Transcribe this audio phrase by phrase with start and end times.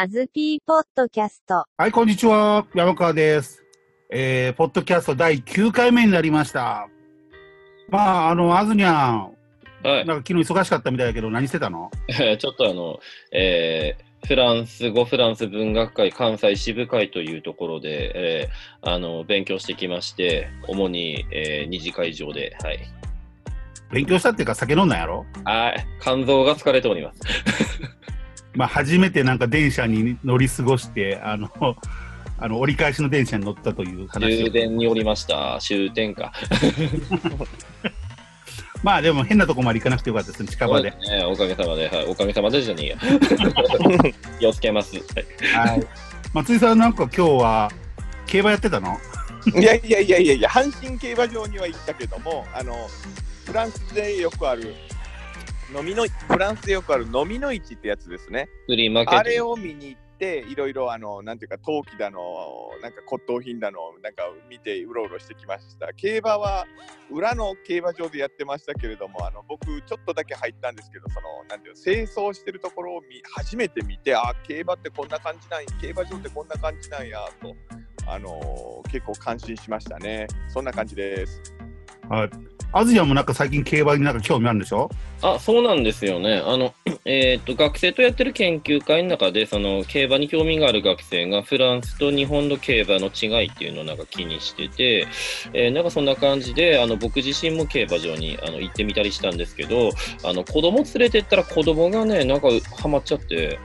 [0.00, 1.64] アズピーポッドキャスト。
[1.76, 2.64] はい、こんにちは。
[2.72, 3.64] 山川です。
[4.12, 6.86] えー、ポッドキャスト第9回目になりました。
[7.88, 9.34] まあ、あの、あずにゃん、
[9.82, 11.90] はいなんか昨日忙しかったみたいだけど、何してたの？
[12.38, 13.00] ちょっとあの、
[13.32, 22.78] えーフランス語フランス文学会関西支部会というところで、えーあの勉強してきまして、主に、えー二次会場で、はい。
[23.90, 25.26] 勉強したっていうか酒飲んだんやろ？
[25.44, 27.20] あー肝臓が疲れております。
[28.54, 31.50] まあ、初めてなんか電車に乗り過ごして、あの、
[32.40, 34.44] あの折り返しの電車に乗ったという話を。
[34.44, 35.58] 終電におりました。
[35.60, 36.32] 終点か。
[38.82, 40.90] まあ、でも変なとこまで行かなくてよかったですね、近場で。
[40.90, 42.06] ね、おかげさまで、はい。
[42.06, 42.96] おかげさまでじゃねえや。
[44.38, 44.94] 気をつけます。
[44.96, 45.86] はいはい。
[46.32, 47.72] 松井さんなんか今日は
[48.26, 48.96] 競馬やってたの？
[49.56, 52.88] いやいやいやいやいや、阪神競馬場には行ったけども、あの
[53.46, 54.74] フランスでよくある
[55.74, 58.48] 飲みのフランスでよくある飲みの市ってやつですね。
[58.66, 59.18] フリーマーケット。
[59.18, 62.20] あれを見に行って、いろいろあのなんていうか陶器だの、
[62.82, 65.92] なんか骨董品だのなんか見てうろうろしてきました。
[65.92, 66.66] 競馬は
[67.10, 77.54] 裏の競馬場でやってましたけれども、あの僕ちょっとだけ入ったんですけど、そのなんていうの清掃してるところを見初めて見て、あ競馬ってこんな感じなんや、競馬場ってこんな感じなんやと。
[78.06, 80.28] あの結構感心しましたね。
[80.48, 81.42] そんな感じです。
[82.08, 82.30] はい。
[82.70, 84.90] あずにゃんもなんか最近競馬になんか興味あるんでしょ？
[85.22, 86.42] あ、そうなんですよね。
[86.44, 86.74] あの、
[87.06, 95.06] えっ、と、学生とやってる研究会の中で、その、競馬に興味がある学生が、フランスと日本の競馬の違いっていうのをなんか気にしてて、
[95.54, 99.90] えーなんかそんな感じで、あの、僕自身も競馬場にあの行ってみたりしたんですけど、
[100.22, 103.58] あの、子供連れてったら子供がね、なんかハマっちゃって、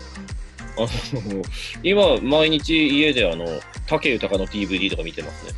[0.77, 0.87] あの、
[1.83, 3.45] 今、毎日家であの、
[3.87, 5.51] 武豊の DVD とか見てますね。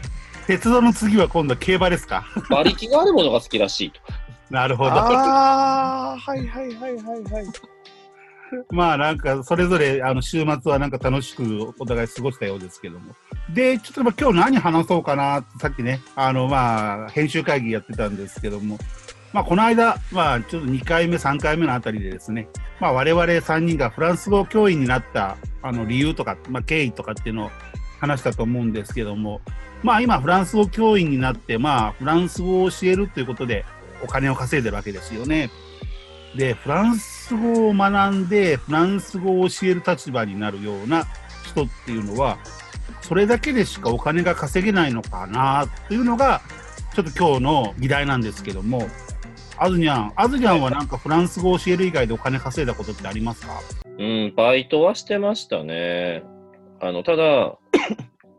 [0.46, 2.24] 鉄道の次は今度は競馬ですか？
[2.50, 4.00] 馬力があるものが好きらしいと。
[4.50, 4.90] なるほど。
[4.92, 7.46] ああ、はいはいはいはいはい。
[8.70, 13.14] まあなんかそれぞれあの週末はなんか楽しくお互い過ごしたようですけども。
[13.52, 18.78] で、ちょっとまあ今日何話そうかなってさっきね、あのまあ編集会議やってたんですけども、
[19.32, 22.46] まあこの間、まあちょっと2回目、3回目のあたりでですね、
[22.78, 27.50] まあ我々3人がフランス語教員になったあの理由とか、まあ経緯とかっていうのを
[28.00, 29.40] 話したと思うんですけども、
[29.82, 33.64] まあ今フランス語教員になって、まあフランス語を教えるということで
[34.02, 35.50] お金を稼いでるわけですよね。
[36.36, 41.06] で、フランス語を学んで、フランス語を教える立場になるような
[41.44, 42.38] 人っていうのは、
[43.00, 46.42] それだけでしかお金が稼げないのかなっていうのが、
[46.94, 48.86] ちょっと今日の議題なんですけども、
[49.56, 53.60] あずにゃん、あずにゃんはなんかフランス語を教える以外でお金稼いだことってありますか？
[53.98, 56.22] うん、バイトはしてましたね。
[56.82, 57.56] あの、ただ、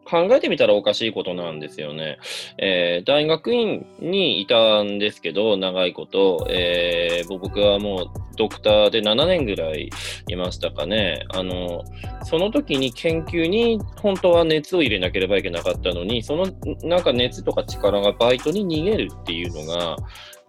[0.10, 2.18] 考えてみたらおかしいことなんですよね。
[2.58, 9.90] えー大学院にいたんですけど、長いこと、えー僕はもうドクターで7年ぐらい
[10.28, 11.26] いましたかね。
[11.34, 11.84] あの、
[12.24, 16.46] その時に研究に本当は熱を入れなければいけなかったのに、その
[16.84, 19.98] なんか熱とか力がバイトに逃げるっていうのが、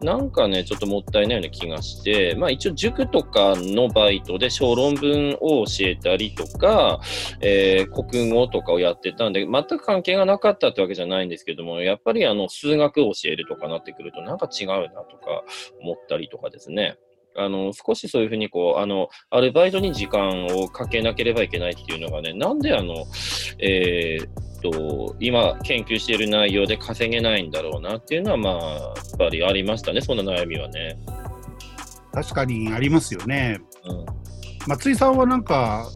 [0.01, 7.01] なんかね、ちょっともったいないような気がして、まあ一応塾とかのバイトで小論文を教えたりとか、
[7.41, 15.43] えー国語とかをやってたんで、全く関係がなかったってわけじゃないんですけども、やっぱりあの数学を教えるとかなってくると、なんか違うなとか
[15.81, 16.97] 思ったりとかですね。
[17.39, 23.05] あの少しそういうふうにこうあのアルバイトに時間をかけなければいけないっていうのがね、なんであの、
[23.61, 28.59] えーっと今研究している内容で稼げないんだろうなっていうのは、まあ、や
[28.91, 30.99] っぱりありましたね、そんな悩みはね。
[32.13, 33.61] 確かにありますよね。
[33.85, 34.07] うん
[34.67, 35.89] 松井さんはなんか、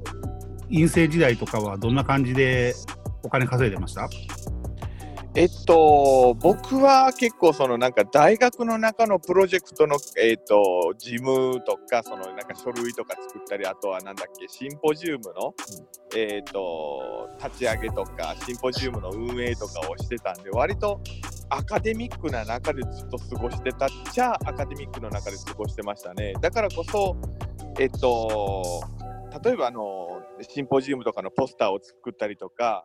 [0.70, 2.72] 院生時代とかはどんな感じで
[3.22, 4.08] お金稼いでました？
[5.34, 15.54] えっと、僕は結構そのなんか大学の中のプロジェクトの、えっと、事務とか、そのなんか書類とか作ったり、あとはなんだっけ、シンポジウムの、
[16.14, 21.00] えっと、立ち上げとか、シンポジウムの運営とかをしてたんで、割と
[21.48, 26.34] アカデミックな中でずっと過ごしてたっちゃ、アカデミックの中で過ごしてましたね。
[26.42, 27.16] だからこそ、
[27.78, 28.82] えっと、
[29.42, 32.84] 例えばあの、シンポジウムとかのポスターを作ったりとか、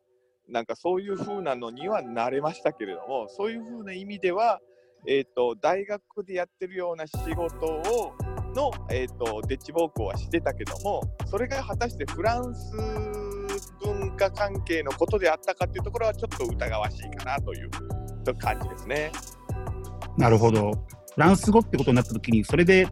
[0.50, 4.60] なんかそういう風なのにはなれましたけれども、そういう風な意味では、
[5.06, 8.14] えー、と大学でやってるような仕事を
[8.56, 12.72] の、えー、とデッチ奉公はしてたけども、それが果たしてフランス
[13.84, 17.70] 文化関係のことであったかっていうところはちょっと疑わしいかなという
[18.40, 19.12] 感じですね。
[20.18, 20.72] なるほど。
[21.14, 22.88] フランス語ってことになった時に、それで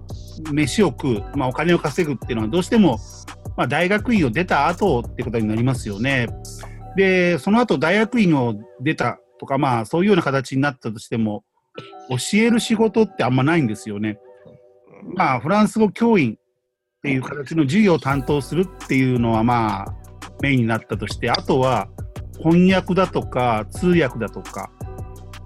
[0.52, 3.00] 飯を食う、まあ、お金を稼ぐっていうのはどうしても、
[3.56, 6.28] まあ、大学院を出た後ってことになりますよね。
[6.96, 11.44] で、その後大学院を出たとか、まあそういうような形になったとしても、
[12.10, 14.18] 教える仕事ってあんまないんですよね。
[15.16, 16.38] まあフランス語教員っ
[17.02, 19.96] ていう形の授業を担当するっていうのはまあ
[20.42, 21.88] メインになったとして、あとは
[22.38, 24.72] 翻訳だとか通訳だとか、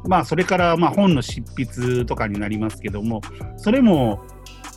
[0.08, 3.22] まあそれからまあ本の執筆とかになりますけども、
[3.58, 4.24] それも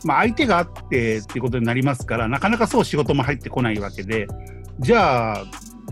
[0.03, 4.27] まあ相手があってっていうことになりますから、なかなかそう仕事も入ってこないわけで、
[4.79, 5.45] じゃあ、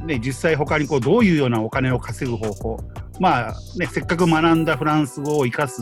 [0.06, 2.77] ね、実際他にこうどういうようなお金を稼ぐ方法、
[3.19, 5.81] まあね、せっかく学んだフランス語を生かす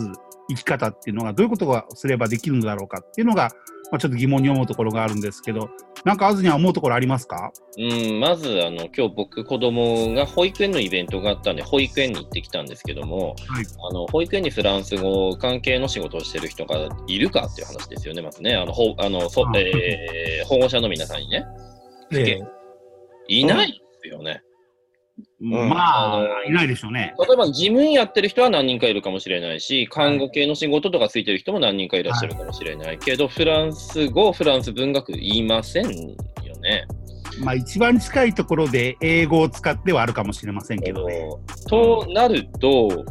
[0.49, 3.49] 生き方っていうのがどういうことがすればできるのだろうかっていうのが、
[3.91, 5.69] まあ、ちょっと疑問に思うところがあるんですけど、
[6.03, 7.51] なんかあずには思うところありますか？
[7.77, 13.65] うん、まず、あの、今日僕、子供が保育園のイベントがあったんで、保育園に行ってきたんですけども、はい。
[13.89, 18.55] あの、保育園にフランス語関係の仕事をしてる人がいるかっていう話ですよね、まずね。
[18.55, 21.45] あの、ほあのそあえー保護者の皆さんにね。
[22.11, 22.39] え
[23.27, 24.41] いないよね。
[25.39, 27.13] まあ、いないでしょうね。
[27.19, 35.89] 例えば、事務員やってる人は何人かいるかもしれないし、看護系の仕事とかついてる人も何人かいらっしゃるかもしれないけど、フランス語、フランス文学言いませんよ
[36.61, 36.85] ね。
[37.41, 41.29] まあ一番近いところで英語を使ってはあるかもしれませんけどね。
[41.67, 43.05] となると、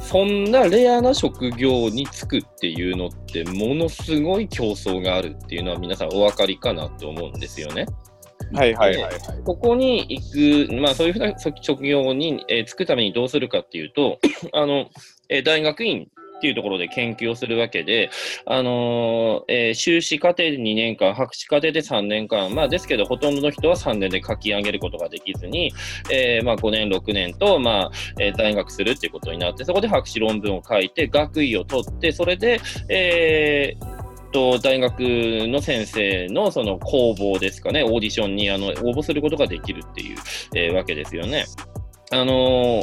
[0.00, 7.86] そんなレアな職業に就くっていうのって、ものすごい競争があるっていうのは皆さんお分かりかなと思うんですよね。
[8.52, 9.20] はいはいはいはい。
[9.44, 14.18] ここに行く、まあそういうふうな職業に、えー就くためにどうするかっていうと、
[14.52, 14.90] あの、
[15.28, 16.08] えー大学院
[16.38, 18.10] っていうところで研究をするわけで、
[18.46, 25.72] あのーえー修士課程で2年間、博士課程で3年間、まあですけど、ほとんどの人は3年で書き上げることができずに、
[26.10, 27.90] えーまあ5年、6年と、まあ、
[28.20, 33.91] えー在学するっていうことになって、そこで博士論文を書いて、学位を取って、それで、えー
[34.32, 40.16] と大学の先生のその工房ですかね、オーディションにあの応募することができるっていう、
[40.54, 41.44] えーわけですよね。
[42.10, 42.82] あの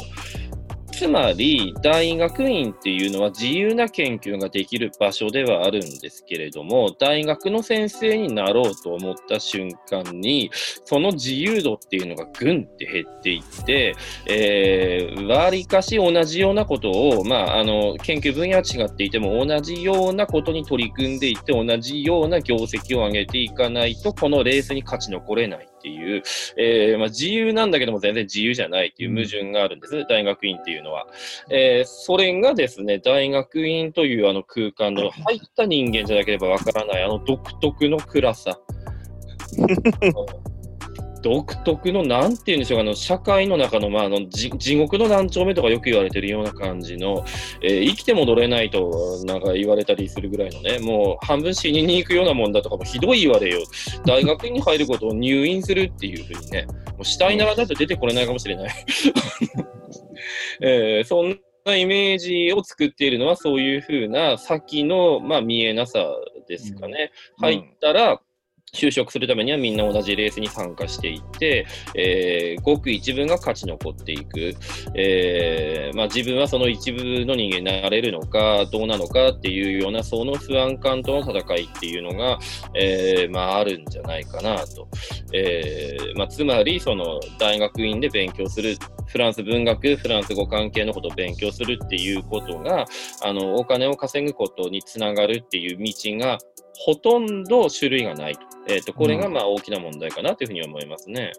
[1.00, 10.50] つまり、大学院っていうのは自由な研究ができる場所ではあるんですけれども、大学の先生になろうと思った瞬間に、
[10.84, 13.94] その自由度っていうのがぐんって減っていって、
[14.28, 25.69] えー、割かし同じようなことを、まあ、あの、研究分野は違っていても、同じようなことに取り組んでいって、同じような業績を上げていかないと、このレースに勝ち残れない。
[25.80, 26.22] っていう、
[26.58, 31.06] えーまあ、自由なんだけども全然自由じゃないっていう矛盾があるんです、大学院っていうのは。
[31.50, 38.58] えーそれがですね、大学院というあの空間の入った人間じゃなければわからない、あの独特の暗さ。
[41.22, 47.24] 独特の、なんていうんでしょうか、あの社会の中の,、まあ、あのじ地獄の何丁目とかよく言われてるような感じの、
[47.62, 53.60] えー生きて戻れないとなんか言われたりするぐらいのね、もう半分死にに行くようなもんだとかもひどい言われよ。
[54.06, 58.70] 大学院に入ることを入院するっていうふうにね、もう死体ならないと出てこれないかもしれない。
[60.62, 66.06] えーそんなイメージを作っているのはそういうふうな先の、まあ、見えなさ
[66.48, 67.12] ですかね。
[67.38, 68.20] うん入ったら、
[68.72, 74.54] 就職するためにはみんな同じレースに参加していって、えーごく一部が勝ち残っていく、
[74.94, 82.38] えーまあ、自分はその一部の人間になれるのかどうなのかっていうようなその不安感との戦いっていうのが、
[82.74, 84.88] えーまあ、あるんじゃないかなと、
[85.32, 88.76] えーまあ、つまりその大学院で勉強する
[89.06, 92.84] フランス文学フランス語関係のことを勉強するっていうことが
[93.22, 95.92] あのお金を稼ぐことにつながるっていう道
[96.24, 96.38] が
[96.82, 98.40] ほとんど種類がないと。
[98.68, 101.32] えー、とこれがまあ大きな問題かなというふうに思いますね。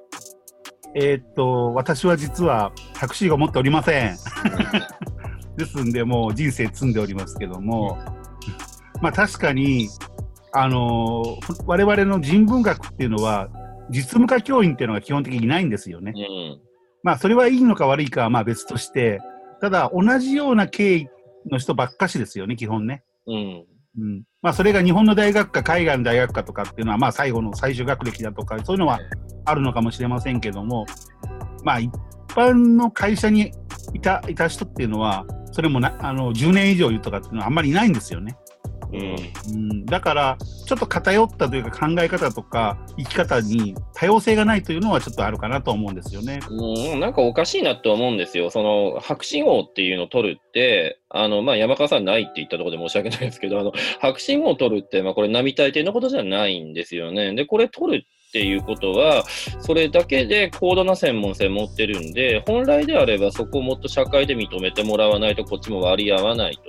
[0.96, 4.18] えーっと、私は実はタクシーを持っておりません。
[5.58, 7.98] ですんで、もう人生積んでおりますけども、
[9.02, 9.88] まあ確かに、
[10.52, 13.50] あのー我々の人文学っていうのは、
[13.90, 16.14] 実務家教員っていうのが基本的にいないんですよね。
[16.16, 16.62] うん
[17.04, 19.22] まあそれはいいのか悪いかはまあ別として、
[19.60, 21.08] ただ同じような経緯
[21.50, 23.04] の人ばっかしですよね、基本ね。
[23.26, 23.66] うん
[23.98, 24.24] うん。
[24.42, 29.00] まあそれが日本の大学か海外の大学かとかっていうのは、まあ最後の最終学歴だとか、そういうのは
[29.46, 30.86] あるのかもしれませんけども、
[31.64, 31.92] まあ一
[32.28, 33.52] 般の会社に
[33.94, 38.36] いたいた人っていうのは、それもなあの10年以上いるとかっていうのはあんまりいないんですよね。
[38.94, 39.16] うん
[39.54, 46.40] うん、だから、ちょっと偏ったというか考え方とか生き方に多様性がないというのはちょっとあるかなと思うんですよね。
[46.50, 48.50] うん、なんかおかしいなと思うんですよ。
[48.50, 57.34] その、博士号っていうのを取るって、あの、まあ、山川さんないって言ったところで申し訳ないですけど、あの、博士号を取るって、まあ、これ並大抵のことじゃないんですよね。
[57.34, 59.26] で、これ取るっていうことは、
[59.60, 66.62] それだけで高度な専門性持ってるんで、本来であればそこをもっと社会で認めてもらわないとこっちも割り合わないと。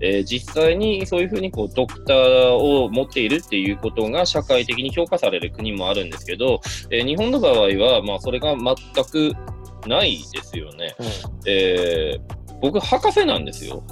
[0.00, 6.60] えー実際にそういうふうにこうドクターを持っているっていうことが社会的に評価される国もあるんですけど、
[6.90, 9.34] えー日本の場合は、まあ、それが全く
[9.86, 10.94] ないですよね。
[11.46, 12.20] えー
[12.62, 13.82] 僕、博士なんですよ。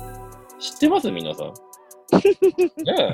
[0.58, 1.10] 知ってます？
[1.10, 1.52] 皆さん。
[2.84, 3.12] ねえ。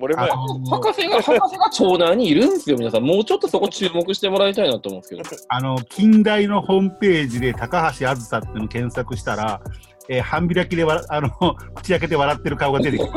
[0.00, 0.22] 俺も
[0.66, 3.02] 博士が、博士が町内にいるんですよ、皆さん。
[3.02, 5.42] もうちょっとそこ注目してもらいたいなと思うんですけど。
[5.48, 9.60] あの、近代のホームページで高橋あずさっていうのを検索したら、
[10.08, 11.30] えー半開きでわ あの
[11.74, 13.12] 口開けて笑ってる顔が出てきた。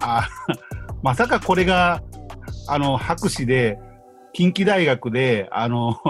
[0.00, 0.28] あ
[1.02, 2.02] まさかこれが
[2.66, 3.78] あの博士で
[4.32, 6.00] 近畿大学であの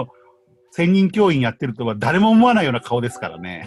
[0.71, 3.65] 専任教員やってるとは誰も思わないような顔ですからね。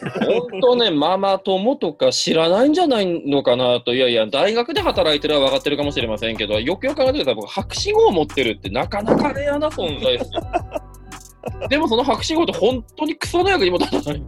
[0.51, 10.41] 本当ね、ママ友とか知らないんじゃないのかなと、いやいや、大学で働いてるは分かってるかもしれませんけど、 よくよく考えてください、僕、博士号を持ってるってなかなかレアな存在ですよ。
[11.69, 14.23] でもその博士号って本当にクソの役にも立たない。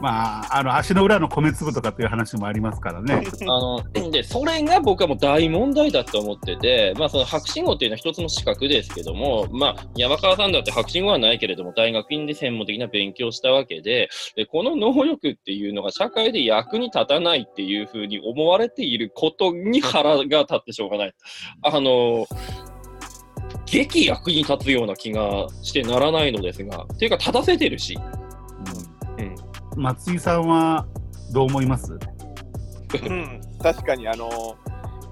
[0.00, 3.14] まあ、あの足の裏の米粒とかっていう話もありますからね。
[3.42, 21.14] あのでそれが僕はもう大問題だと思ってて、まあ、その博士号っていうのは一つの資格ですけども、まあ、山川さんだって博士号はないけれども、大学院で専門的な勉強をしたわけでで、この能力っていうのが社会で役に立たないっていうふうに思われていることに腹が立ってしょうがない。
[21.62, 22.26] あの
[23.64, 27.98] 激役に立つような気がしてならないのですが、っていうか、立たせてるし。
[29.18, 29.45] うん
[29.76, 30.86] 松井さんは
[31.32, 31.92] どう思います？
[31.92, 34.56] うん、確かにあの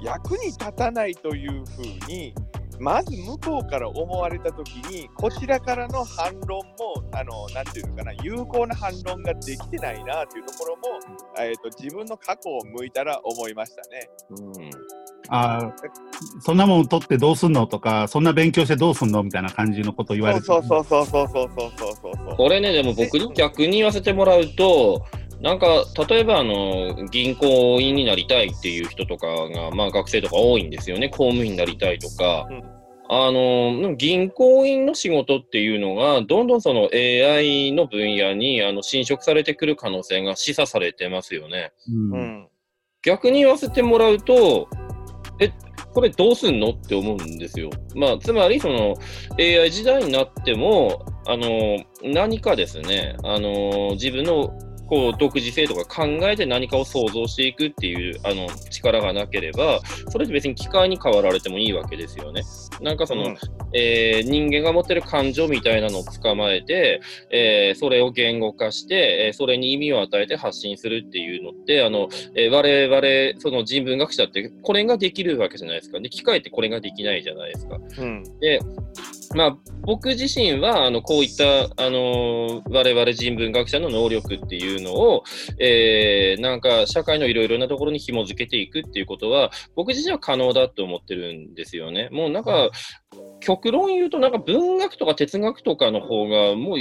[0.01, 2.35] 役に立たないというふうに
[2.81, 6.65] まず向こうから思われたときにこちらからの反論も
[7.13, 10.83] あのなんていうのかな有効な反論ができてないなというところも、
[11.39, 14.09] えー、と自分の過去を向いたら思いましたね。
[14.31, 15.73] うんあー
[16.41, 22.37] そんなもん取ってどうすんのとか、そんな勉強してどうすんのみたいな感じのことを言われてそうそうそうそうそうそうそうそう。
[22.37, 25.05] これね、でも僕に逆に言わせてもらうと、
[25.41, 25.67] なんか、
[26.09, 31.09] 例えば、あの、銀行員になりたいっていう人とかが、まあ学生とか多いんですよね。
[31.09, 32.47] 公務員になりたいとか。
[32.51, 32.75] うん
[33.07, 41.73] あの、銀行員の仕事っていうのが、どんどんその AI の分野にあの侵食されてくる可能性が示唆されてますよね。
[41.87, 42.49] うんうん
[43.05, 44.84] 逆に言わせてもらうと、え、
[45.95, 47.71] これどうすんのって思うんですよ。
[47.95, 48.97] まあ、つまりその
[49.39, 62.43] AI 時代になっても、あの、何かですね、あの、自分のこう独自性とか考えて何かを想像していくっていうあの力がなければ、それって別に機械に変わられてもいいわけですよね。
[62.83, 63.37] なんかその、うん
[63.75, 67.01] えー人間が持ってる感情みたいなのを捕まえて、
[67.31, 76.01] えーそれを言語化して、えーそれに意味を与えて発信するっていうのって、あの、えー我々、その人文学者ってこれができるわけじゃないですか。
[76.01, 77.79] で、機械ってこれができないじゃないですか。
[77.99, 78.61] うんで、
[79.35, 85.25] まあ、僕自身は、あの、こういった、あの、我々人文学者の能力っていうのを、
[85.59, 92.09] えーなんか、社会のいろいろなところに紐づけていくっていうことは、僕自身は可能だと思ってるんですよね。
[92.13, 92.71] もうなんか、
[93.41, 96.79] 極論言うと、なんか文学とか哲学とかの方が、もう、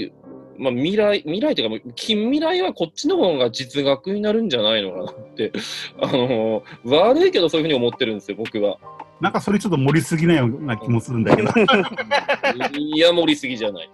[0.57, 5.51] まあ、未来、未来というか、近未来はこっちの方が実学になるんじゃないのかなって、
[6.01, 8.77] あの、悪いけどそういうふうに思ってるんですよ、僕は。
[9.19, 11.49] なんかそれちょっと盛りすぎなような気もするんだけど。
[12.77, 13.89] いや、盛りすぎじゃない。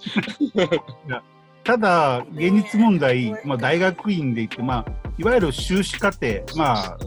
[1.63, 6.98] ただ、現実問題、まあ、大学院で言って、まあ、いわゆる修士課程、まあ、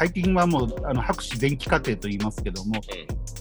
[0.00, 2.80] 最近はもうあの博士前期課程と言いますけども、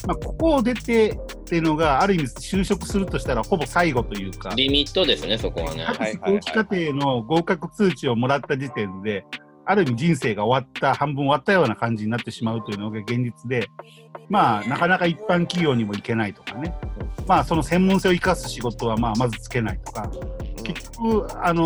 [0.06, 5.86] まあ、ここを出てっていうのが、ある意味就職するとしたらほぼ最後というか、リミットですね、そこはね。
[5.86, 9.24] 博士後期課程の合格通知をもらった時点で、
[9.66, 13.70] ある意味人生が終わった、半分終わったような感じになってしまうというのが現実で、
[14.28, 16.76] まあ、なかなか一般企業にも行けないとかね、
[17.26, 20.12] まあ、その専門性を生かす仕事は、まあ、まずつけないとか、
[20.66, 21.64] 結局、あの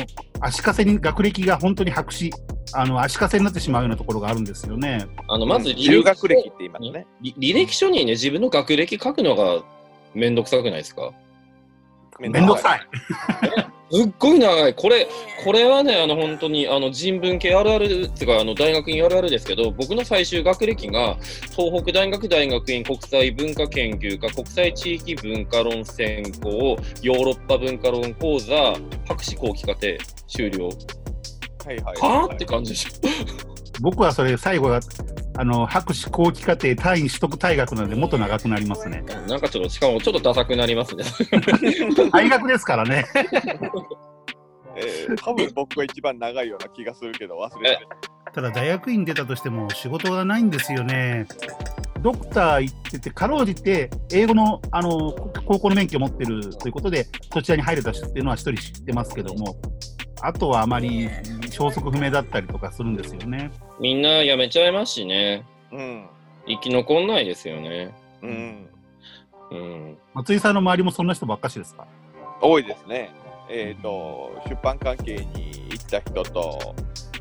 [0.00, 2.30] ー足かせに学歴が本当に白紙、
[2.74, 5.06] あの足かせになってしまうようなところがあるんですよね。
[5.28, 7.06] あの、まず履留歴学歴って言いますね。
[7.22, 9.62] 履履歴書にね、自分の学歴書くのが
[10.14, 11.12] めんどくさくないですか？
[12.18, 12.80] めんどくさい。
[13.92, 14.74] すっごい長い。
[14.74, 15.08] これ、
[15.44, 21.16] これはね、あの、本当に、あの、人文系あるあるっていうか、あの、大学院あるあるですけど、僕の最終学歴が、
[21.56, 28.74] 東北大学大学院国際文化研究科国際地域文化論専攻、ヨーロッパ文化論講座、
[29.08, 29.88] 博士後期課程
[30.28, 30.68] 終了。
[31.64, 32.90] はいはいはぁって感じでしょ。
[33.80, 34.80] 僕はそれ最後は
[35.36, 39.02] あの博士後期課程単位取得退学なのでもっと長くなりますね。
[39.28, 41.04] なんかちょっと、しかもちょっとダサくなりますね。
[41.04, 43.06] 退学ですからね。
[44.76, 47.78] えー多分僕が一番長いような気がするけど忘れて
[48.32, 51.26] ただ大学院出たとしても仕事がないんですよね。
[52.00, 55.12] ドクター行ってて、かろうじて英語のあの
[55.46, 59.56] 高校の免許を持ってるということで、そちらに入れた人っていうのは一人知ってますけども、
[60.22, 61.08] あとはあまり
[61.50, 63.50] 消息不明だったりとかするんですよね。
[63.80, 65.44] みんな辞めちゃいますしね。
[65.72, 66.06] うん
[66.46, 67.94] 生き残んないですよね。
[68.22, 68.68] うん
[69.50, 69.98] うん。
[70.14, 71.86] 松井さんの周りもそんな人ばっかしですか？
[72.40, 73.10] 多いですね。
[73.48, 76.74] えっ、と出版関係に行った人と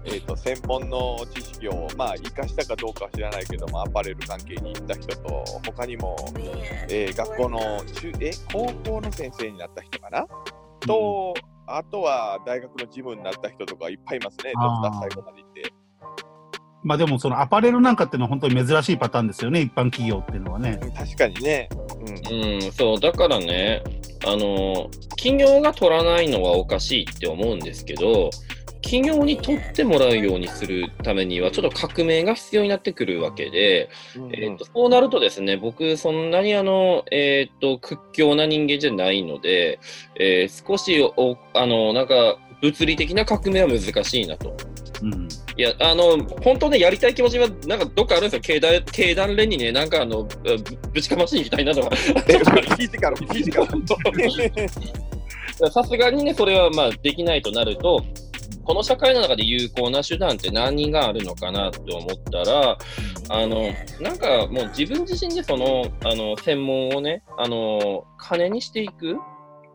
[0.05, 6.15] えー、と専門の知識を、まあ、生かしたかどうかは知らないけども、アパレル関係に行った人と、他にも、
[6.89, 10.25] えー学校の中え、高校の先生になった人かな、
[10.79, 11.33] と、
[11.71, 15.73] あとは大学の事務になった人とかいっぱいいますね、ドクター最後まで行って。
[16.81, 20.79] まあでもそのアパレルなんかっていうのは本当に珍しいパターンですよね、一般企業っていうのはね。
[20.97, 21.69] 確かにね。
[22.31, 23.83] うんうん、そう、だからね、
[24.25, 28.29] あの、企業が取らないのはおかしいって思うんですけど、
[28.81, 39.79] 企業に取ってもらうようにするためには、ちょっと革命が必要になってくるわけで、うんえー、とそうなるとですね、僕、そんなにあの、えー、と屈強な人間じゃないので、
[40.19, 44.55] えー少しおあのなんか物理的な革命は難しいなと。
[45.01, 45.27] うん。
[45.55, 48.41] いや、あの、本当ね、やりたい気持ちは、なんかどっかあるんですよ。
[48.41, 50.57] 経団経団連にね、なんかあの、ぶ
[50.93, 51.89] ぶちかましに行きたいなとか。
[52.27, 53.67] えフィジカル、フィジカル。
[55.71, 58.03] さすがにね、それはまあできないとなると、
[58.63, 62.77] この社会の中で有効な手段って何があるのかなって思ったら、
[63.29, 69.17] あの、なんかもう自分自身でその、あの、専門をね、あの、金にしていく、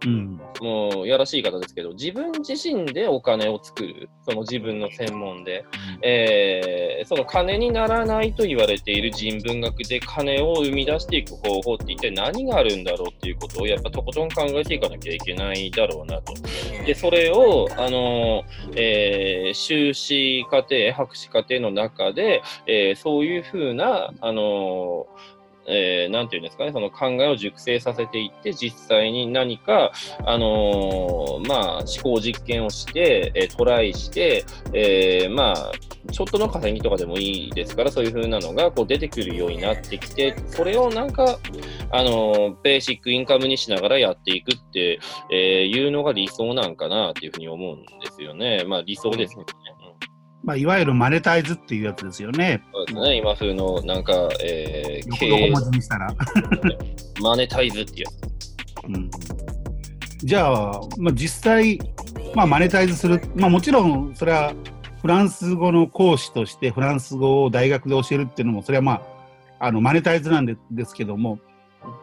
[0.05, 0.41] うん。
[0.61, 5.65] もうやらしい方ですけど、自分自身でお金を作る、その自分の専門で、
[6.03, 16.33] えーその金にならないと言われている人文学で金を生み出していく方法って一体何があるんだろうっていうことをやっぱとことん考えていかなきゃいけないだろうなと。
[16.87, 18.45] で、それを、あの、
[18.77, 25.07] えー修士課程、博士課程の中で、えーそういうふうな、あの
[25.67, 29.93] えーなんていうんですかね、その考えを熟成させていって、実際に何か、
[30.25, 35.73] あのーまあ、思考実験をして、えートライして、えーまあ、
[36.13, 41.39] ちょっとの稼ぎとかでもいいですから、そういう風なのがこう出てくるようになってきて、それをなんか、
[41.91, 44.99] あのベーシックインカムにしながらやっていくって、
[45.31, 48.65] えいうのが理想なんかなっていうふうに思うんですよね。
[48.67, 49.74] まあ、理想ですけどね。
[50.45, 52.63] うんまあ、いわゆるマネタイズっていうやつですよね。
[52.73, 56.15] そうですね、今風のなんか、えー、横横文字にしたら。
[57.23, 58.87] マネタイズっていうやつ。
[58.87, 59.11] うん
[60.25, 61.79] じゃあ、まあ、実際、
[62.35, 64.55] まあ、マネタイズする、まあ、もちろんそれは
[65.03, 69.03] フランス語の講師としてフランス語を大学で教えるっていうのもそれはま
[69.61, 71.39] ああのマネタイズなんでですけども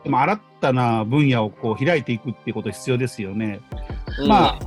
[0.04, 3.60] でも新たな分野をこう開いていくっていうこと必要ですよね。
[4.28, 4.60] まあ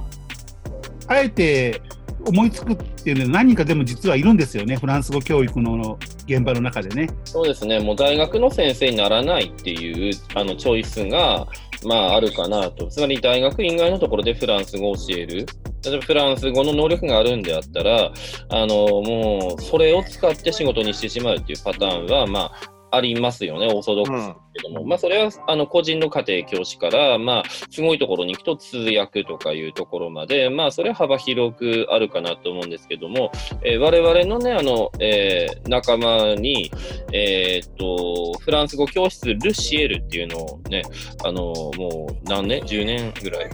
[1.07, 1.81] あえて
[2.27, 7.09] 思いつくっていうのは何かでも実はいるんですよねフランス語教育の現場の中でね。
[7.25, 11.47] そうですね、もう大学の先生にならないっていうあのチョイスが、
[11.85, 12.87] まあ、あるかなと。
[12.89, 15.47] つまり大学以外のところでフランス語を教える。
[15.85, 18.11] 例えばフランス語の能力があるんであったら、
[18.49, 33.31] あのもうそれを使って仕事にしてしまうっていうパターンは、まあ、ありますよね、オーソドックスですけども、まあ、それはあの個人の家庭教師から、まあ、すごいところに行くと通訳とかいうところまで、まあ、それは幅広くあるかなと思うんですけども、
[33.65, 36.71] えー我々のね、あの、えー仲間に、
[37.13, 40.83] えーっと、フランス語教室ルシエルっていうのをね、
[41.25, 41.43] あの、
[41.77, 43.51] もう何年 ?10 年ぐらい、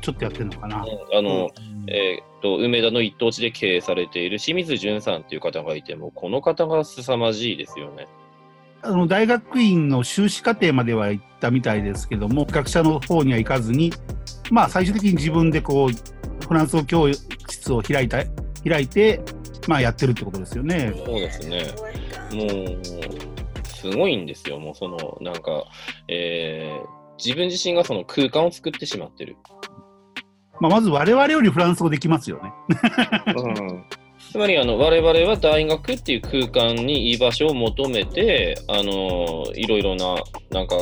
[0.00, 0.84] ちょっとやってるのかな。
[1.14, 1.50] あの、
[1.86, 8.08] えーっと、梅田の一等地で経営されている清水淳さんっていう方がいても、この方が凄まじいですよね。
[8.82, 13.92] あの大学院の修士課程までは行ったみたいですけども学者の方には行かずに
[14.50, 18.24] まあ最終的に自分でこうフランス語教室を開いた
[18.68, 19.20] 開いて
[19.68, 20.92] まあやってるってことですよね。
[21.06, 21.66] そうですね。
[22.32, 24.58] もう、すごいんですよ。
[24.58, 25.64] もうその、なんか、
[26.08, 29.36] えー自分自身がその空間を作ってしまってる。
[30.60, 32.52] まあ、まず我々よりフランス語できますよね。
[33.36, 33.84] うん
[34.30, 40.16] つまりあの我々は大学っていう空間に居場所を求めて、あのいろいろな
[40.50, 40.76] なんか、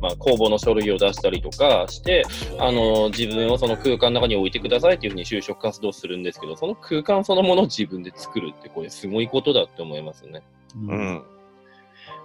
[0.00, 2.24] まあ、公募の書類を出したりとかして、
[2.58, 10.42] あの自分をその空間の中に置いてくださいっていうふうに就職活動するんですけど、その空間そのものを自分で作るって、これすごいことだって思いますね。
[10.74, 11.22] うん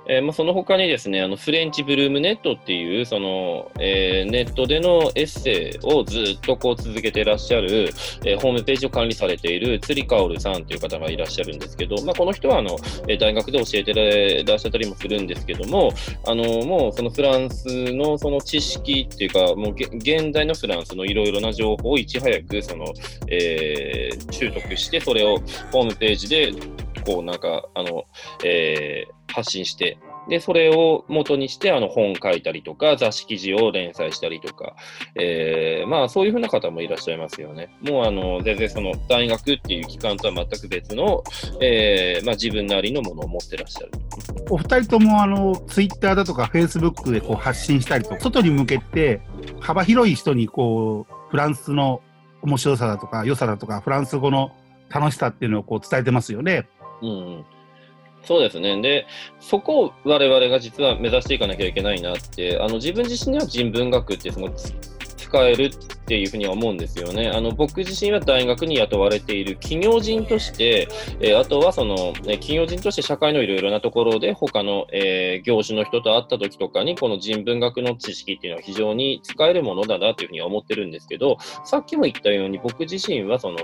[0.07, 7.89] えーまあ、その他にですね、あのフレンチブルームネットっていうその、えーネットでのエッセイをずっとこう続けていらっしゃる、
[8.23, 15.91] えーホームページを管理されている釣りかおるさんという方がいらっしゃるんですけど、まあ、この人はあの、えー大学で教えてらっしゃったりもするんですけども、
[16.27, 22.85] あのもうそのフランスのその知識っていうか、もう現代のフランスのいろいろな情報をいち早くその、
[23.27, 25.37] えー習得して、それを
[25.71, 26.53] ホームページで
[27.05, 28.05] こうなんか、あの、
[28.43, 29.97] えー発信して、
[30.29, 34.75] で、それを元にして、あの、本書いたりとか、雑誌記事を連載したりとか、
[35.15, 37.69] えーまあ、そういうふうな方もいらっしゃいますよね。
[37.81, 41.23] もう、あの、全然その、大学っていう機関とは全く別の、
[41.61, 43.91] えーまあ、自分なりのものを持ってらっしゃる。
[44.49, 49.19] お二人ともあのツイッターだとかフェイスブックでこう発信したりとか外に向けて
[49.59, 52.01] 幅広い人にこうフランスの
[52.43, 54.51] 面白さだとか良さだとかフランス語の
[54.89, 56.67] 楽しさっていうのをこう伝えてますよね。
[57.01, 57.45] うん
[58.25, 58.81] そうですね。
[58.81, 59.05] で、
[59.39, 64.51] そこを我々が実は目指していかなきゃいけないなって、あの自分自身には人文学ってすごい
[65.15, 65.69] 使える
[66.05, 67.29] っていうふうには思うんですよね。
[67.29, 70.87] あの僕自身は大学に雇われている企業人として、
[71.19, 83.57] えーあとはその、ね、企業人として社会のいろいろなところで他の、えー業種の人と会った時とかにこの人文学の知識っていうのは非常に使えるものだなというふうに思ってるんですけど、さっきも言ったように僕自身はその、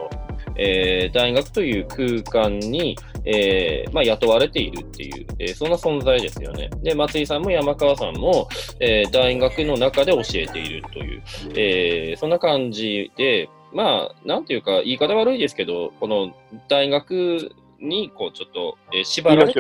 [0.57, 6.69] えー大学という空間に、えまあ、雇われているっていう、えそんな存在ですよね。
[6.81, 8.47] で、松井さんも山川さんも、
[8.79, 11.23] え大学の中で教えているという、
[11.55, 16.31] えーな感じで、まあ、なんていうか、言い方悪いですけど、この
[16.67, 19.59] 大学に、こう、ちょっと、えー縛られて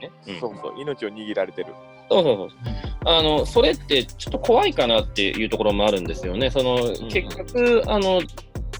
[0.00, 0.10] ね。
[0.28, 1.72] うんそうそう、命を握られてる。
[2.10, 2.50] そうそうそう。
[3.04, 6.50] あの、それってちょっと怖いかなっていうところもあるんですよね。
[6.50, 8.20] その、ん結局、あの、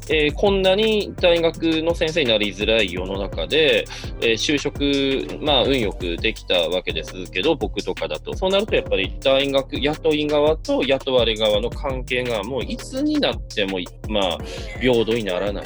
[0.09, 3.85] えーこんなに大学の先生になりづらい世の中で、
[4.21, 8.35] えー就職、まあ、運よくできたわけですけど、僕とかだと。
[8.35, 14.39] そうなると、やっぱり大学、雇い側と雇われ側の関係が、もういつになっても、まあ、
[14.81, 15.65] 平等にならない。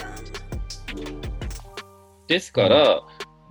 [2.26, 3.02] ですから、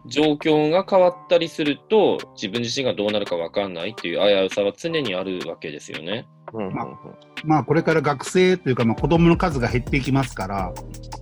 [0.09, 6.27] 状況が変わったりすると、自分自身がどうなるか分かんないっていう危うさは常にあるわけですよね。
[6.53, 6.97] うんうんうん
[7.45, 10.73] まあこれから学生というかまあ子供の数が減っていきますから、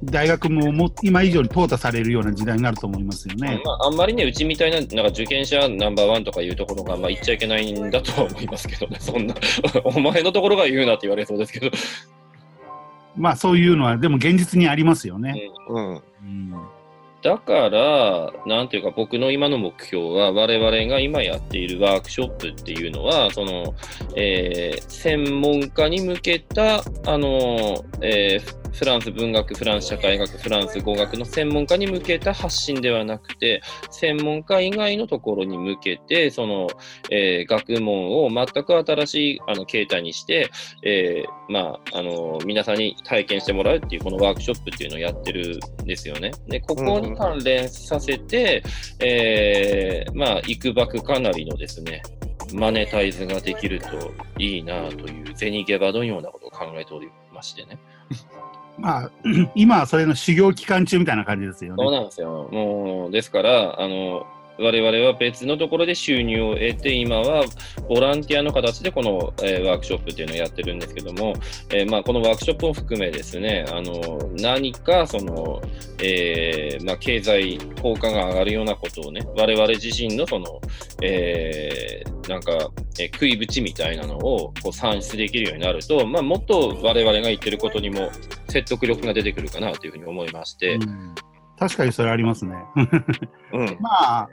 [0.03, 3.61] 大学ももう今以上に淘汰されるような時代になると思いますよね。
[3.63, 9.35] まあ、あんまりね、うちみたいな、なんか受験者ナンバーワンとかいうところが、まあ、言っちゃいけないんだとは思いますけどね、そんな、
[9.83, 11.69] お前のところが言うなって言われそうですけど、
[13.15, 15.51] まあそういうのはでも現実にありますよね。
[15.69, 16.76] うんうん
[17.23, 23.73] だから、なんていうか、僕の今の目標は、我々が今やっているワークショップっていうのは、その、
[24.15, 36.67] えー専門家に向けた、あの、えーフランス文学、フランス社会学、フランス語学の専門家に向けた発信ではなくて、専門家以外のところに向けて、その、
[37.09, 40.51] えー学問を全く新しいあの形態にして、
[40.83, 46.31] えーまあ、あの皆さんに体験してもらうっていうこのワークショップっていうのをやってるんですよね。
[46.47, 48.63] で、ここに関連させて、
[48.99, 52.03] えーまあ、いくばくかなりのですね、
[52.53, 57.77] マネタイズができるといいなという、銭ゲバのようなことを考えておりましてね。
[58.77, 59.11] まあ
[59.55, 61.91] 今はそれの修行期間中みたいな感じですよねそう。
[61.91, 62.49] なんですよ。
[62.51, 64.25] もう、ですから、あの、
[64.59, 67.45] 我々は別のところで収入を得て、今は
[67.87, 71.33] ボランティアの形でこの、えーワークショップっていうのをやってるんですけども、
[71.69, 75.61] えーまあ、このワークショップも含めですね、あの何かその、
[76.01, 80.61] えーまあ、経済効果が上がるようなことをね、我々自身のその、
[81.01, 88.09] えなんか、え食い縁みたいなのをこう算出できるようになると、まあ、もっと我々が言ってることにも
[88.49, 91.15] 説得力が出てくるかなというふうに思いまして、うん。
[91.59, 92.55] 確かにそれありますね。
[93.53, 93.89] うん ま
[94.19, 94.29] あ、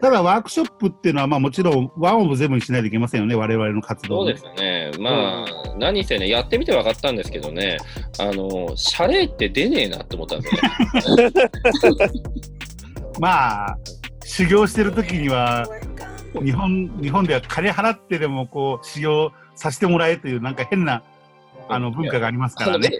[0.00, 4.90] ただワークショップっていうのは、まあもちろんワンオブゼブにしないといけませんよね、我々の活動そうですね。
[4.98, 7.78] まあ、何せね、やってみて分かったんですけどね、
[8.18, 10.48] あの、謝礼って出ねえなって思ったんで
[11.00, 11.30] すよね。
[13.20, 13.78] まあ、
[14.24, 15.66] 修行してる時には、
[16.44, 21.02] 日本日本では金払ってでもこう修行させてもらえというなんか変な
[21.68, 22.90] あの文化がありますからね。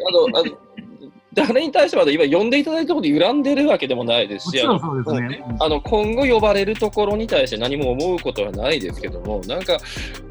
[1.36, 5.44] 誰に対してまで今呼んでいただいたことに恨んでるわけでもないですし、あのそうですね。
[5.60, 9.76] あの今後呼ばれるところに対して何も思うことはないですけども、なんか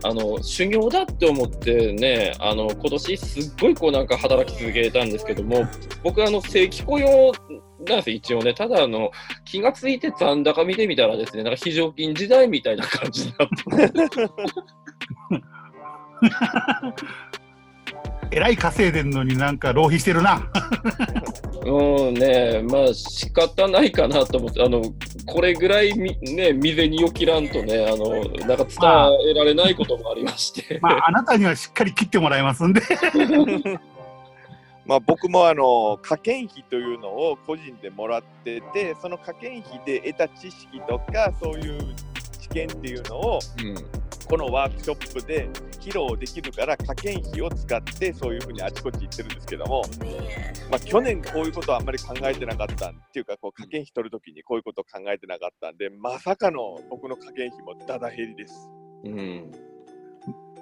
[0.03, 5.67] あの修行だって思ってね、あの今年すっごいこうなんか働き続けたんですけども、
[6.03, 7.31] 僕あの正規雇用
[7.87, 9.11] なんですよ一応ね、ただあの
[9.45, 13.49] 気がついて残高見てみたらですね、なんか非常勤時代みたいな感じになっ
[13.91, 14.09] て、
[18.35, 20.51] えらい稼いでんのになんか浪費してるな。
[21.65, 24.81] うんね、まあ仕方ないかなと思って、あの
[25.25, 30.79] これぐらいみね、未然に起きらんとね、あのなんか伝えられないこともありまして。
[30.83, 32.81] まあ、あなたにはしっかり切ってもらいますんで。
[34.85, 41.79] まあ僕もあの科研費というのを個人でもらっててその科研費で得た知識とかそういう
[42.21, 42.24] 知
[42.55, 44.05] 見っていうのをうん。
[44.25, 45.47] このワークショップで
[45.79, 49.83] 披露できるから科研費を使ってそういうふうにあちこち行ってるんですけども、
[50.71, 58.69] まあ、去年こういうことはあんまり考えてなかったんっていうかこう科研費取るときにこういうことを考えてなかったんでまさかの僕の科研費もだだ減りです。
[59.03, 59.74] うん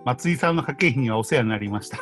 [0.05, 1.99] 松井さんの家計費にはお世話になりました。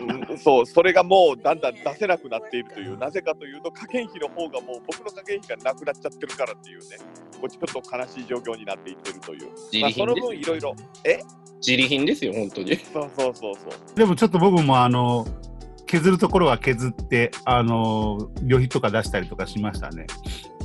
[0.00, 6.96] うんそうそれがもうだんだん出せなくなっているというなぜかというと科研費の方がもう僕の科研費がなくなっちゃってるからっていうね
[7.38, 9.48] こうちょっと悲しい状況になっていってるという、
[9.82, 10.76] まあ、その自利品です分いろいろ
[11.58, 12.76] 自利品ですよ、本当に。
[12.76, 15.26] そうそうそうそうでもちょっと僕もあの、
[15.92, 20.06] 削るところは削って、あの、旅費とか出したりとかしましたね。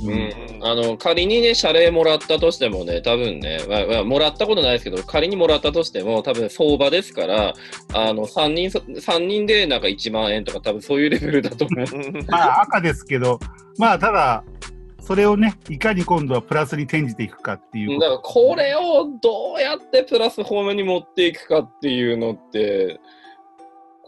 [0.02, 7.52] うん、あの仮にね、謝礼もらったとしてもね、多分ね、まあまあ、もらったことないですけど、仮にもらったとしても、多分相場ですから、
[7.92, 11.86] あの3人そ、三人でなんか1万円とか、多分そういうレベルだと思う。
[12.26, 13.38] まあ赤ですけど、
[13.76, 14.44] まあただ、
[15.00, 22.98] それをね、いかに今度はプラスに転じていくかっていうだこからこれをどうやってプラス方面に持っていくかっていうのって、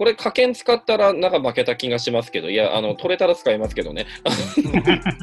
[0.01, 4.07] これ、加減使ったらなんか負けた気がしますけど、いや、あの取れたら使いますけどね。
[4.25, 4.33] と。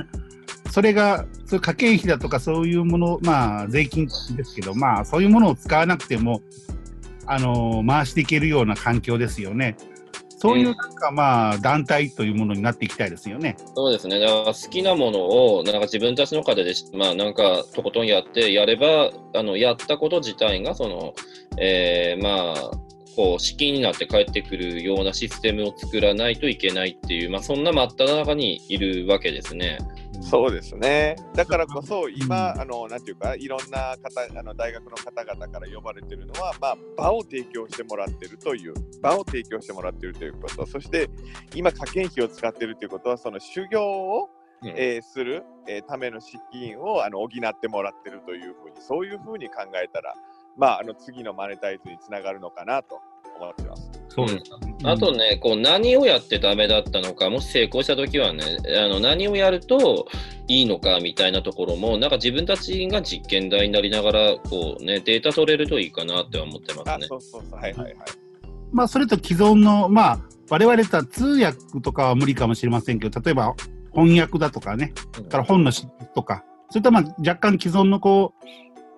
[0.70, 6.42] それが、そういう家計費だとかそういうもの、まあ税金ですけど、まあそういうものを使わなくても、
[7.26, 9.78] あの回していけるような環境ですよね。
[10.38, 13.58] そういうなんかまあ団体というものになっていきたいですよね。
[13.74, 14.20] そうですね。
[14.20, 21.16] だから好きなものを、なんか自分たちの方でし、まあなんかとことんやって、やれば、あの、やったこと自体が、その、
[21.60, 22.87] えーまあ、
[23.17, 29.80] こう、資金になって帰ってくるようなシステムを作らないといけないっていう、まあそんな真っ只中にいるわけですね。
[30.21, 31.15] そうですね。
[31.34, 41.10] だからこそ、今、あの、なんていうか、いろんな方、あの、大学の方々から呼ばれてるのは、まあ、場を提供してもらってるという、場を提供してもらってるということ、そして、
[41.56, 44.30] 今、科研費を使ってるということは、その修行を、
[44.62, 50.15] うんえーする、えーための資金をあの補ってもらってるというふうに、そういうふうに考えたら、
[50.58, 52.99] まあ、あの次のマネタイズにつながるのかなと
[53.43, 53.91] 思ってます。
[54.10, 54.43] そうです。
[54.84, 58.43] あとね、こう何をやってダメだったのか、もし成功したときはね、
[58.84, 60.08] あの何をやると
[60.47, 67.06] いいのかみたいなところも、なんか自分たちが実験台になりながら、こうね、データ取れるといいかなって思ってますあ、ね。
[67.08, 67.95] そうそうそう、はいはいはい。
[68.71, 70.19] まあそれと既存の、まあ
[70.50, 73.54] 我々とは通訳とかは無理かもしれませんけど、例えば
[73.93, 78.47] 翻訳だとかね、それから本の執筆とか、そういったまあ若干既存のこう、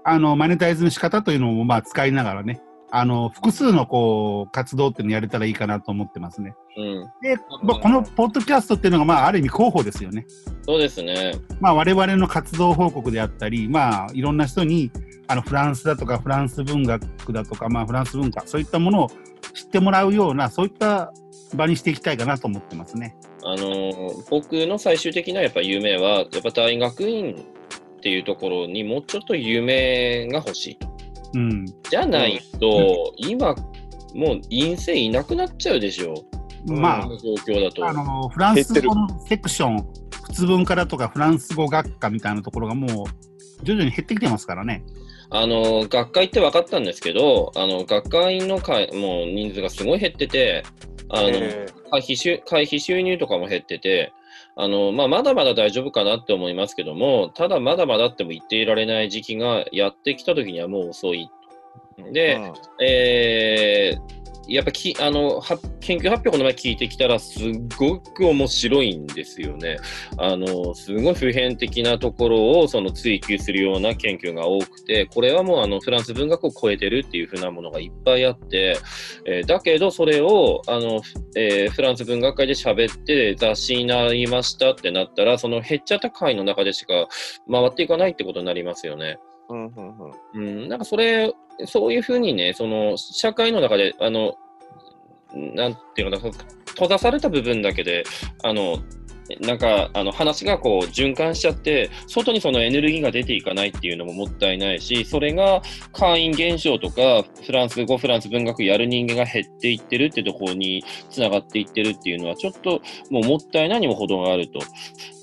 [0.05, 6.55] あの、マネタイズの仕方というのもまあ使いながらね、あの、複数のこう、活動っていうのをやれたらいいかなと思ってますね。
[6.75, 10.25] うん、で、まあ、このポッドキャストっていうのがまあある意味広報ですよね。
[10.63, 11.33] そうですね。
[11.59, 14.91] まあ我々の活動報告であったり、まあいろんな人に、
[15.27, 19.09] あのフランスだとかフランス文学だとか、まあフランス文化、そういったものを
[19.53, 21.13] 知ってもらうような、そういった
[21.55, 23.15] 場にしていきたいかなと思ってますね。
[23.43, 27.45] あのー僕の最終的なやっぱ夢は、やっぱ大学院
[27.97, 30.88] っていうところにもうちょっと夢が欲しいと。
[31.33, 31.65] うん。
[31.89, 33.55] じゃないと、今、
[34.15, 36.13] もう院生いなくなっちゃうでしょ
[36.65, 36.73] う。
[36.73, 37.85] まこの状況だと。
[37.85, 39.87] あ、あの、フランス語のセクション、
[40.23, 44.83] 普通文化だとかフランス語学科みたいなところがもう徐々に減ってきてますからね。
[45.31, 50.63] あの学会って分かったんですけど、あの学会員の会もう人数がすごい減ってて、
[51.09, 54.11] あのえ会費収会費収入とかも減ってて、
[54.61, 61.31] あのまあ、まだまだ大丈夫かなって思いますけども、ただまだまだっても言っていられない時期がやってきたときにはもう遅い。
[61.97, 62.53] ーで、うん
[62.85, 64.18] えー
[64.49, 65.41] やっぱきあの
[65.79, 67.39] 研究発表の前聞いてきたらす
[67.77, 69.77] ごく面白いんですよね。
[70.17, 78.77] あのすごい普遍的なところをその追求するような研究が多くてこれはもうあのフランス文学を超えてるっていう風なものがいっぱいあって、
[79.25, 81.01] えーだけどそれをあの、
[81.35, 87.07] えーフランス文学会で喋って雑誌になりましたってなったらその減っちゃった会の中でしか
[87.49, 89.17] 回っていかないってことになりますよね。
[89.49, 91.33] うんうんうん、なんかそれ、
[91.65, 94.35] そういうふうにね、その社会の中で、あの、
[95.33, 96.33] なんていうのかな、
[96.67, 98.03] 閉ざされた部分だけで、
[98.43, 98.77] あの、
[99.41, 105.61] なんかあの話がこう循環しちゃって、外にそのエネルギーが出ていかないっていうのももったいないし、それが
[105.93, 112.81] 会員減少とか、フランス語、フランス文学やる人間が減っていってるってところにつながっていってるっていうのは、ちょっと
[113.11, 114.59] もうもったいないにも程があると。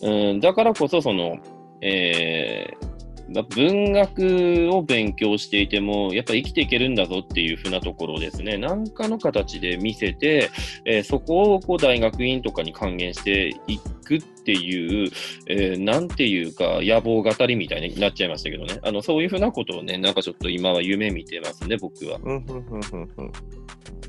[0.02, 1.36] うん、だからこそ、その、
[1.80, 2.85] えー
[3.28, 10.50] まあ文学を勉強していても、やっぱ生きていけるんだぞっていうふうなところをですね、何かの形で見せて、
[10.84, 15.10] えーそこをこう大学院とかに還元していくっていう、
[15.46, 22.18] えーなんていうか、野望語りみたいになっちゃいましたけどね、あのそういうふうなことをね、なんかちょっと今は夢見てますね、僕は。
[22.22, 23.32] うんうんうんうんうん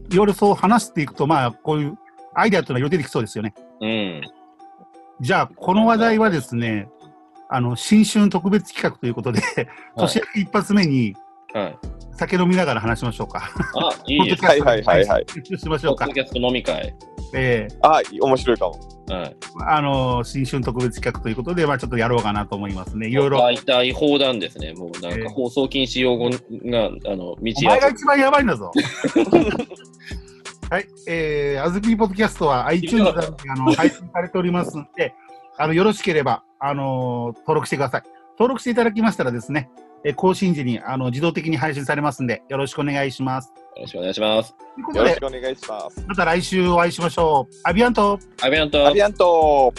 [0.09, 1.97] いろいろそう話していくと、まあこういう
[2.33, 3.53] アイデアというのは出てきそうですよね。
[3.81, 4.21] うん。
[5.19, 6.87] じゃあ、この話題はですね、
[7.49, 9.41] あの、新春特別企画ということで、
[9.97, 11.15] 年明け一発目に
[11.53, 11.77] はい。
[12.17, 13.49] 酒飲みながら話しましょうか。
[13.75, 14.43] あ、いいです。
[14.45, 15.25] はいはいはいはい。
[15.57, 16.21] しましょうかポッド。
[16.21, 16.93] キャスト飲み会。
[17.33, 18.79] えあ、面白いかも。
[19.09, 19.35] はい。
[19.59, 23.07] ーあの、新春特別企画ということで、まあちょっとやろうかなと思いますね。
[23.07, 23.37] いろいろ。
[23.39, 24.73] 大体砲弾ですね。
[24.73, 28.71] もうなんえーか放送禁止用語が、あの、道お前が一番やばいんだぞ。
[30.69, 35.13] はい、えー、あずぴーポッドキャストは iTunes などにあの配信されておりますので、
[35.57, 38.03] あの、よろしければ、あの登録してください。
[38.31, 39.69] 登録していただきましたらですね、
[40.03, 43.51] えー更新時にあの自動的に配信されますんで、よろしくお願いします。
[43.75, 44.55] よろしくお願いします。
[44.93, 46.05] よろし、くお願いします。
[46.07, 47.55] また来週お会いしましょう。
[47.63, 49.73] アビアントアビアントアビアント